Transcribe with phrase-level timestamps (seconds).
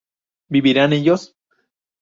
[0.49, 1.37] ¿vivirán ellos?